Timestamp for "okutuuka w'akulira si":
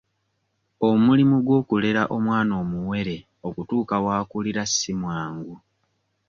3.47-4.91